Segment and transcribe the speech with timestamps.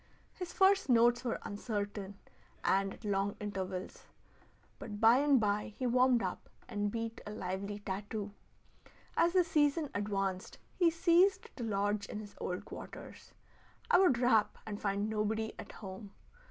[0.33, 2.17] His first notes were uncertain
[2.63, 4.07] and at long intervals,
[4.79, 8.31] but by and by he warmed up and beat a lively tattoo.
[9.15, 13.35] As the season advanced he ceased to lodge in his old quarters.
[13.91, 16.11] I would rap and find nobody at home.